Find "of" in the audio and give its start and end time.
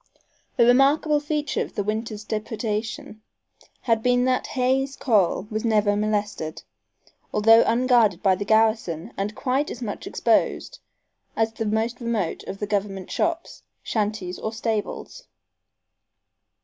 1.61-1.75, 12.45-12.57